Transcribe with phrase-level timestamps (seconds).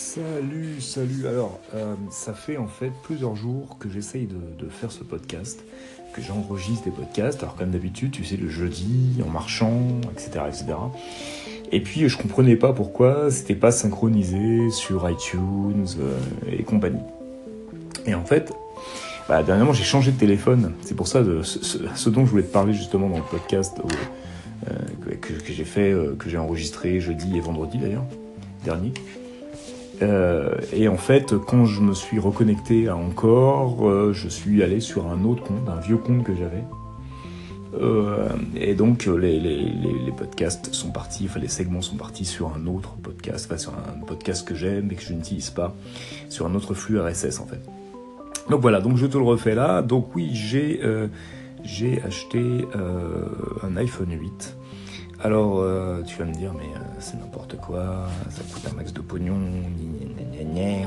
[0.00, 1.26] Salut, salut.
[1.26, 5.64] Alors, euh, ça fait en fait plusieurs jours que j'essaye de, faire ce podcast,
[6.12, 7.42] que j'enregistre des podcasts.
[7.42, 10.66] Alors, comme d'habitude, tu sais, le jeudi, en marchant, etc., etc.
[11.72, 17.02] Et puis, je comprenais pas pourquoi c'était pas synchronisé sur iTunes euh, et compagnie.
[18.06, 18.52] Et en fait,
[19.28, 20.74] bah, dernièrement, j'ai changé de téléphone.
[20.82, 23.78] C'est pour ça ce, dont je voulais te parler justement dans le podcast
[24.68, 24.74] euh,
[25.20, 28.04] que, j'ai fait, que j'ai enregistré jeudi et vendredi d'ailleurs,
[28.64, 28.92] dernier.
[30.02, 34.80] Euh, et en fait, quand je me suis reconnecté à Encore, euh, je suis allé
[34.80, 36.64] sur un autre compte, un vieux compte que j'avais.
[37.80, 42.94] Euh, et donc, les, podcasts sont partis, enfin, les segments sont partis sur un autre
[43.02, 45.74] podcast, enfin, sur un podcast que j'aime mais que je n'utilise pas,
[46.28, 47.60] sur un autre flux RSS en fait.
[48.50, 49.82] Donc voilà, donc je te le refais là.
[49.82, 50.80] Donc oui, j'ai
[51.62, 52.64] j'ai acheté
[53.62, 54.57] un iPhone 8.
[55.20, 58.92] Alors, euh, tu vas me dire, mais euh, c'est n'importe quoi, ça coûte un max
[58.92, 59.34] de pognon,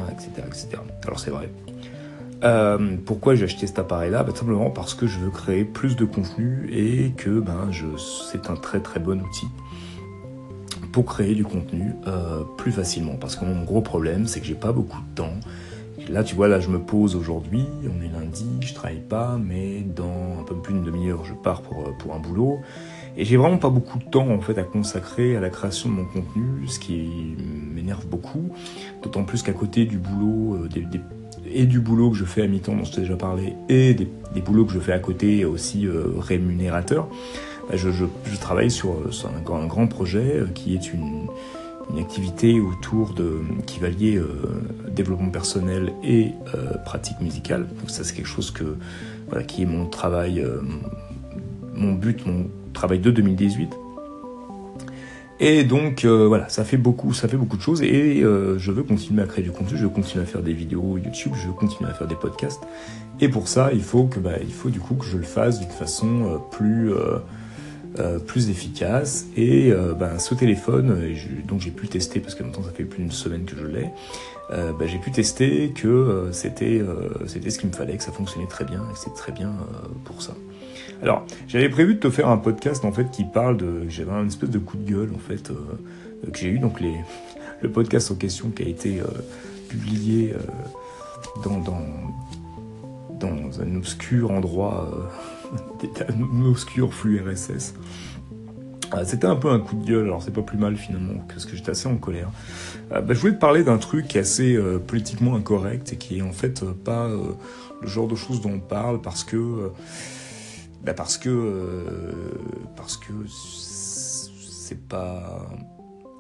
[0.09, 0.70] etc., etc.
[1.04, 1.49] Alors c'est vrai.
[2.43, 4.23] Euh, pourquoi j'ai acheté cet appareil-là?
[4.23, 8.55] Bah, Simplement parce que je veux créer plus de contenu et que ben, c'est un
[8.55, 9.48] très très bon outil
[10.93, 11.93] pour créer du contenu
[12.57, 13.16] plus facilement.
[13.16, 15.34] Parce que mon gros problème, c'est que j'ai pas beaucoup de temps.
[16.10, 19.82] Là, tu vois, là, je me pose aujourd'hui, on est lundi, je travaille pas, mais
[19.82, 22.60] dans un peu plus d'une demi-heure, je pars pour, pour un boulot.
[23.17, 25.95] Et j'ai vraiment pas beaucoup de temps en fait à consacrer à la création de
[25.95, 27.35] mon contenu, ce qui
[27.73, 28.51] m'énerve beaucoup.
[29.04, 30.70] D'autant plus qu'à côté du boulot, euh,
[31.54, 34.07] et du boulot que je fais à mi-temps dont je t'ai déjà parlé, et des,
[34.34, 37.07] des boulots que je fais à côté aussi euh, rémunérateurs,
[37.70, 37.89] bah, je,
[38.39, 41.27] travaille sur, euh, sur un, grand- projet euh, qui est une,
[41.91, 44.21] une activité autour de qui va lier
[44.89, 46.32] développement personnel et
[46.85, 47.67] pratique musicale.
[47.79, 48.77] Donc ça c'est quelque chose que
[49.27, 50.45] voilà, qui est mon travail,
[51.73, 53.73] mon but, mon travail de 2018.
[55.43, 58.71] Et donc euh, voilà, ça fait beaucoup, ça fait beaucoup de choses et euh, je
[58.71, 61.47] veux continuer à créer du contenu, je veux continuer à faire des vidéos YouTube, je
[61.47, 62.61] veux continuer à faire des podcasts.
[63.19, 65.59] Et pour ça, il faut que bah, il faut du coup que je le fasse
[65.59, 66.93] d'une façon euh, plus
[68.00, 69.25] euh, plus efficace.
[69.35, 70.97] Et euh, ben, ce téléphone,
[71.46, 73.90] donc j'ai pu tester parce que maintenant ça fait plus d'une semaine que je l'ai.
[74.52, 76.81] euh, ben, j'ai pu tester que c'était
[77.28, 79.53] c'était ce qu'il me fallait, que ça fonctionnait très bien et que c'était très bien
[80.06, 80.34] pour ça.
[81.02, 83.90] Alors, j'avais prévu de te faire un podcast en fait qui parle de.
[83.90, 86.59] J'avais un espèce de coup de gueule en fait que j'ai eu.
[86.59, 86.96] Donc les,
[87.62, 89.02] le podcast en question qui a été
[89.68, 90.34] publié
[91.44, 91.81] dans, dans,
[93.21, 95.09] dans un obscur endroit,
[95.83, 97.73] euh, un obscur flux RSS.
[98.91, 101.45] Ah, C'était un peu un coup de gueule, alors c'est pas plus mal finalement, parce
[101.45, 102.29] que j'étais assez en colère.
[102.91, 105.95] Euh, bah, je voulais te parler d'un truc qui est assez euh, politiquement incorrect et
[105.97, 107.33] qui est en fait euh, pas euh,
[107.81, 109.69] le genre de choses dont on parle parce que euh,
[110.83, 112.11] bah parce que euh,
[112.75, 115.47] parce que c'est pas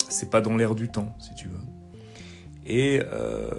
[0.07, 1.59] c'est pas dans l'air du temps si tu veux
[2.65, 3.49] et euh,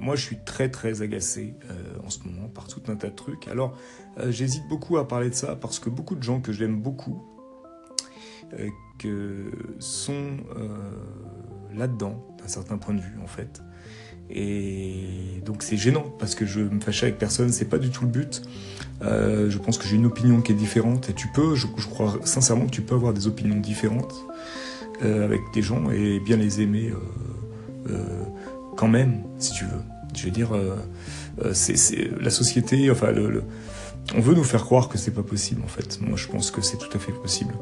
[0.00, 3.14] moi je suis très très agacé euh, en ce moment par tout un tas de
[3.14, 3.48] trucs.
[3.48, 3.76] Alors
[4.18, 7.22] euh, j'hésite beaucoup à parler de ça parce que beaucoup de gens que j'aime beaucoup
[8.54, 10.38] euh, que sont
[11.74, 13.62] là-dedans d'un certain point de vue en fait.
[14.30, 18.04] Et donc c'est gênant parce que je me fâche avec personne, c'est pas du tout
[18.04, 18.42] le but.
[19.00, 22.66] Je pense que j'ai une opinion qui est différente et tu peux, je, crois sincèrement
[22.66, 24.14] que tu peux avoir des opinions différentes
[25.00, 26.92] avec des gens et bien les aimer
[28.78, 29.82] quand même, si tu veux.
[30.14, 30.76] Je veux dire, euh,
[31.44, 33.42] euh, c'est la société, enfin, le,
[34.16, 36.00] on veut nous faire croire que c'est pas possible en fait.
[36.00, 37.54] Moi, je pense que c'est tout à fait possible.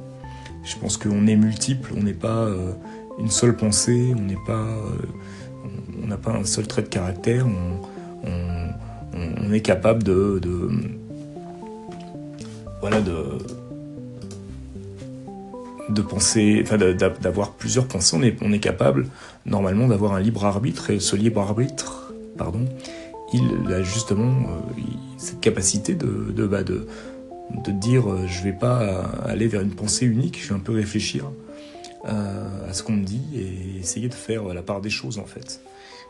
[0.63, 2.73] Je pense qu'on est multiple, on n'est pas euh,
[3.19, 4.67] une seule pensée, on n'est pas,
[6.03, 7.47] on- n'a pas un seul trait de caractère.
[7.47, 7.81] On,
[9.53, 10.41] est capable de
[12.81, 13.39] voilà de
[15.89, 18.17] de penser, enfin d'avoir plusieurs pensées.
[18.17, 19.07] On est, on est capable
[19.45, 22.67] normalement d'avoir un libre arbitre et ce libre arbitre, pardon,
[23.33, 24.83] il a justement euh,
[25.17, 26.87] cette capacité de de, bah, de
[27.65, 30.75] de dire euh, je vais pas aller vers une pensée unique, je vais un peu
[30.75, 31.31] réfléchir
[32.09, 35.27] euh, à ce qu'on me dit et essayer de faire la part des choses en
[35.27, 35.61] fait.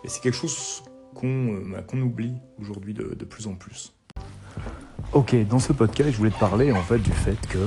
[0.04, 0.82] Et c'est quelque chose
[1.14, 3.92] qu'on bah, oublie aujourd'hui de plus en plus.
[5.12, 7.58] Ok, dans ce podcast, je voulais te parler en fait du fait que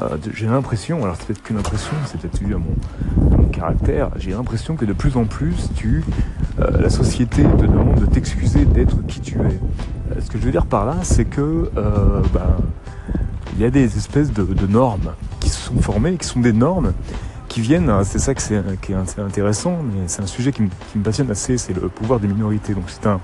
[0.00, 4.30] euh, j'ai l'impression, alors c'est peut-être qu'une impression, c'est peut-être dû à mon, caractère, j'ai
[4.30, 6.02] l'impression que de plus en plus, tu,
[6.58, 9.42] euh, la société te demande de t'excuser d'être qui tu es.
[9.42, 12.56] Euh, ce que je veux dire par là, c'est que euh, bah,
[13.54, 16.92] il y a des espèces de, normes qui se sont formées, qui sont des normes
[17.48, 18.40] qui viennent, hein, c'est ça que
[18.76, 21.88] qui est intéressant, mais c'est un sujet qui me, qui me passionne assez, c'est le
[21.88, 22.72] pouvoir des minorités.
[22.72, 23.20] Donc c'est un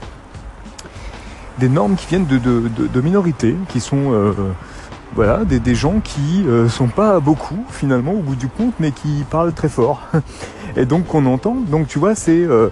[1.58, 4.32] des normes qui viennent de, de, de, de minorités, qui sont euh,
[5.14, 9.24] Voilà, des, gens qui euh, sont pas beaucoup finalement au bout du compte, mais qui
[9.30, 10.02] parlent très fort.
[10.76, 11.56] Et donc qu'on entend.
[11.66, 12.68] Donc tu vois, c'est, euh,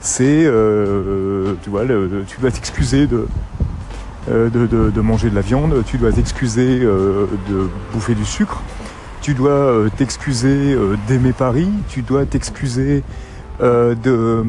[0.00, 1.82] c'est, euh, tu vois,
[2.26, 3.26] tu dois t'excuser de,
[4.28, 8.62] de, manger de la viande, tu dois t'excuser de bouffer du sucre,
[9.20, 10.76] tu dois t'excuser
[11.08, 13.02] d'aimer Paris, tu dois t'excuser
[13.60, 14.44] de,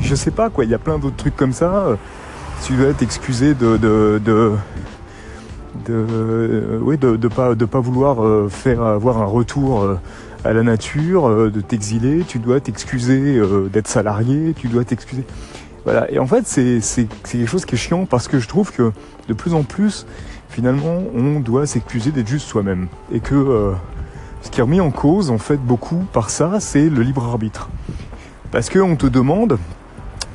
[0.00, 1.98] je sais pas quoi, il y a plein d'autres trucs comme ça.
[2.64, 4.52] Tu dois t'excuser de, de
[5.86, 9.98] de, euh, oui, pas, vouloir euh, faire avoir un retour euh,
[10.44, 13.40] à la nature, de t'exiler, tu dois t'excuser
[13.72, 15.24] d'être salarié, tu dois t'excuser.
[15.84, 16.08] Voilà.
[16.12, 18.92] Et en fait, c'est quelque chose qui est chiant parce que je trouve que
[19.26, 20.06] de plus en plus,
[20.48, 22.86] finalement, on doit s'excuser d'être juste soi-même.
[23.10, 23.72] Et que
[24.42, 27.68] ce qui est remis en cause, en fait, beaucoup par ça, c'est le libre arbitre.
[28.52, 29.58] Parce qu'on te demande,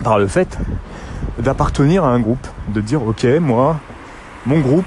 [0.03, 0.57] par le fait
[1.39, 3.79] d'appartenir à un groupe, de dire, ok, moi,
[4.45, 4.85] mon groupe,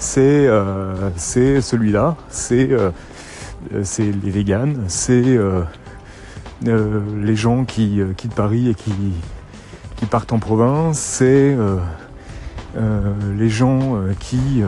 [0.00, 2.90] c'est euh, c'est celui-là, c'est euh,
[3.82, 5.62] c'est les véganes, c'est euh,
[6.64, 8.92] les gens qui quittent Paris et qui,
[10.10, 11.54] partent en province, c'est
[12.74, 14.62] les gens qui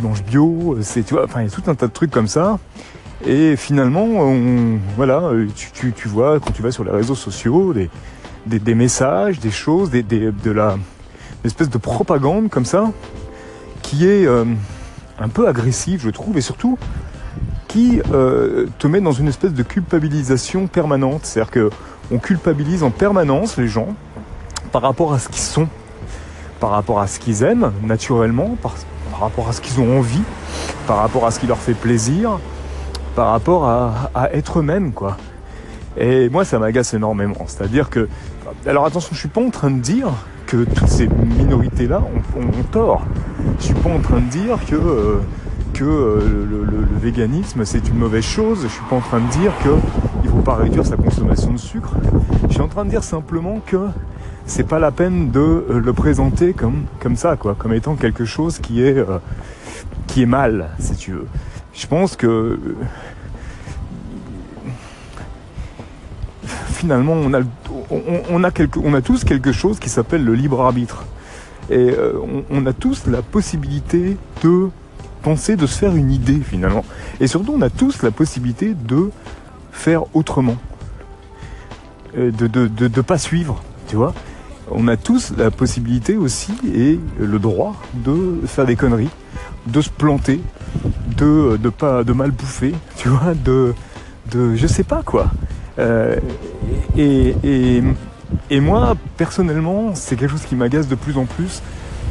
[0.00, 2.58] mangent bio, c'est il y a tout un tas de trucs comme ça.
[3.26, 4.32] Et finalement,
[4.96, 7.74] voilà, tu, vois quand tu vas sur les réseaux sociaux
[8.46, 10.76] des, messages, des choses, de la
[11.44, 12.92] espèce de propagande comme ça
[13.92, 14.46] qui est euh,
[15.18, 16.78] un peu agressif, je trouve, et surtout
[17.68, 21.20] qui euh, te met dans une espèce de culpabilisation permanente.
[21.24, 21.70] C'est-à-dire que
[22.10, 23.88] on culpabilise en permanence les gens
[24.72, 25.68] par rapport à ce qu'ils sont,
[26.58, 28.74] par rapport à ce qu'ils aiment naturellement, par,
[29.20, 30.22] rapport à ce qu'ils ont envie,
[30.86, 32.38] par rapport à ce qui leur fait plaisir,
[33.14, 35.18] par rapport à, être eux-mêmes, quoi.
[35.98, 37.44] Et moi, ça m'agace énormément.
[37.46, 38.08] C'est-à-dire que,
[38.66, 40.08] alors attention, je suis pas en train de dire
[40.46, 42.02] que toutes ces minorités-là
[42.36, 43.02] ont, tort.
[43.58, 45.20] Je suis pas en train de dire que, euh,
[45.72, 48.60] que euh, le, véganisme c'est une mauvaise chose.
[48.62, 51.94] Je suis pas en train de dire qu'il faut pas réduire sa consommation de sucre.
[52.48, 53.88] Je suis en train de dire simplement que
[54.46, 58.24] c'est pas la peine de euh, le présenter comme, comme ça, quoi, comme étant quelque
[58.24, 59.04] chose qui est,
[60.06, 61.26] qui est mal, si tu veux.
[61.74, 62.58] Je pense que
[66.68, 67.40] finalement on, a
[67.90, 71.04] on a tous quelque chose qui s'appelle le libre arbitre.
[71.72, 72.12] Et euh,
[72.50, 74.68] on, a tous la possibilité de
[75.22, 76.84] penser, de se faire une idée finalement.
[77.18, 79.10] Et surtout, on a tous la possibilité de
[79.70, 80.56] faire autrement.
[82.18, 84.12] Euh, de ne de, de, pas suivre, tu vois.
[84.70, 89.10] On a tous la possibilité aussi et le droit de faire des conneries,
[89.66, 90.42] de se planter,
[91.16, 93.72] de, de, pas, de mal bouffer, tu vois, de,
[94.30, 95.30] de je sais pas quoi.
[95.78, 96.16] Euh,
[96.98, 97.82] et, et,
[98.50, 101.62] et moi, personnellement, c'est quelque chose qui m'agace de plus en plus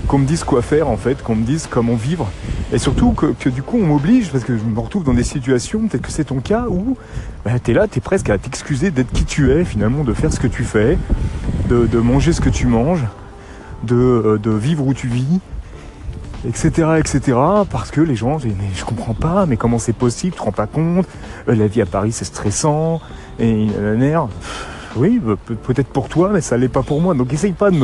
[0.07, 2.29] qu'on me dise quoi faire en fait, qu'on me dise comment vivre.
[2.73, 5.87] Et surtout que, du coup on m'oblige, parce que je me retrouve dans des situations,
[5.87, 6.97] peut-être que c'est ton cas, où
[7.45, 10.13] bah, tu es là, tu es presque à t'excuser d'être qui tu es finalement, de
[10.13, 10.97] faire ce que tu fais,
[11.69, 13.03] de, manger ce que tu manges,
[13.83, 15.39] de, de, vivre où tu vis,
[16.47, 16.99] etc.
[16.99, 17.37] etc.
[17.69, 20.43] Parce que les gens disent mais je comprends pas, mais comment c'est possible, tu te
[20.43, 21.07] rends pas compte,
[21.47, 23.01] euh, la vie à Paris c'est stressant,
[23.39, 24.27] et la nerf
[24.95, 25.21] oui,
[25.63, 27.13] peut-être pour toi, mais ça l'est pas pour moi.
[27.13, 27.77] Donc essaye pas de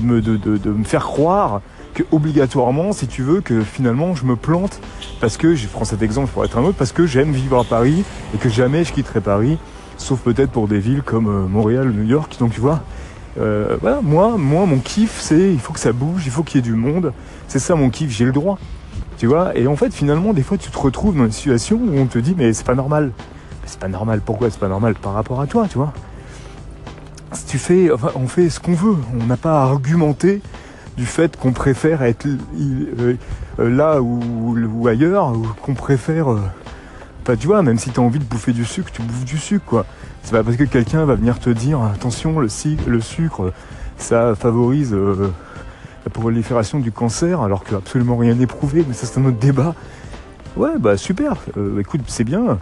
[0.00, 1.60] me, de, me faire croire
[1.94, 4.80] que obligatoirement, si tu veux, que finalement je me plante
[5.20, 7.64] parce que, je prends cet exemple pour être un autre, parce que j'aime vivre à
[7.64, 9.58] Paris et que jamais je quitterai Paris,
[9.96, 12.36] sauf peut-être pour des villes comme euh, Montréal New York.
[12.38, 12.82] Donc tu vois,
[13.38, 16.56] euh, voilà, moi, moi, mon kiff, c'est il faut que ça bouge, il faut qu'il
[16.56, 17.12] y ait du monde.
[17.48, 18.58] C'est ça mon kiff, j'ai le droit.
[19.18, 21.98] Tu vois, et en fait, finalement, des fois, tu te retrouves dans une situation où
[21.98, 23.12] on te dit, mais c'est pas normal.
[23.64, 24.20] C'est pas normal.
[24.24, 25.92] Pourquoi c'est pas normal par rapport à toi, tu vois?
[27.48, 28.96] Tu fais, on fait ce qu'on veut.
[29.20, 30.40] On n'a pas à argumenter
[30.96, 33.16] du fait qu'on préfère être euh,
[33.58, 36.32] euh, là ou, ailleurs, ou qu'on préfère.
[36.32, 39.38] Euh, tu vois, même si tu as envie de bouffer du sucre, tu bouffes du
[39.38, 39.86] sucre, quoi.
[40.22, 42.48] C'est pas parce que quelqu'un va venir te dire attention, le,
[42.86, 43.52] le sucre,
[43.96, 49.20] ça favorise la prolifération du cancer, alors que absolument rien n'est prouvé, mais ça c'est
[49.20, 49.74] un autre débat.
[50.56, 51.36] Ouais, bah super,
[51.78, 52.58] écoute, c'est bien.